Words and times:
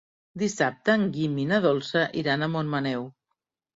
Dissabte 0.43 0.95
en 0.99 1.03
Guim 1.17 1.35
i 1.45 1.47
na 1.53 1.61
Dolça 1.67 2.07
iran 2.23 2.47
a 2.47 2.51
Montmaneu. 2.55 3.07